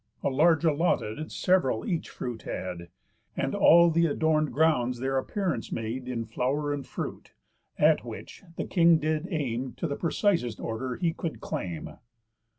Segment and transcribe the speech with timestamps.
[0.23, 2.89] A large allotted sev'ral each fruit had;
[3.37, 7.33] And all th' adorn'd grounds their appearance made In flow'r and fruit,
[7.77, 11.99] at which the king did aim To the precisest order he could claim.